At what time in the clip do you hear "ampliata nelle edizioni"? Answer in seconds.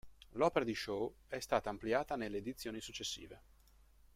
1.69-2.81